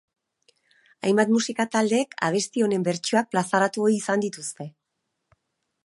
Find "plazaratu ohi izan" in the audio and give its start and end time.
3.37-4.25